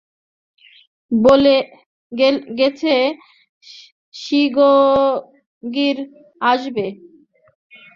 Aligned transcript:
বলে 1.11 1.55
গেছে 2.59 2.93
শিগগির 4.15 5.97
আসবে। 6.43 6.85